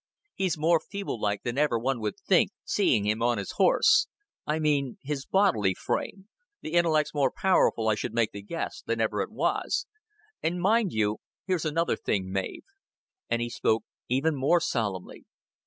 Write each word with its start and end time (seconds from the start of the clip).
He's 0.33 0.57
more 0.57 0.79
feeble 0.79 1.19
like 1.21 1.43
than 1.43 1.59
ever 1.59 1.77
one 1.77 1.99
would 2.01 2.17
think, 2.19 2.49
seeing 2.65 3.05
him 3.05 3.21
on 3.21 3.37
his 3.37 3.51
horse. 3.57 4.07
I 4.47 4.57
mean, 4.57 4.97
his 5.03 5.27
bodily 5.27 5.75
frame. 5.75 6.27
The 6.61 6.73
int'lect's 6.75 7.13
more 7.13 7.31
powerful, 7.31 7.87
I 7.87 7.93
should 7.93 8.15
make 8.15 8.31
the 8.31 8.41
guess, 8.41 8.81
than 8.83 8.99
ever 8.99 9.21
it 9.21 9.29
was.... 9.31 9.85
And 10.41 10.59
mind 10.59 10.91
you, 10.91 11.19
here's 11.45 11.65
another 11.65 11.95
thing, 11.95 12.31
Mav;" 12.31 12.63
and 13.29 13.43
he 13.43 13.49
spoke 13.51 13.83
even 14.09 14.33
more 14.35 14.59
solemnly. 14.59 15.23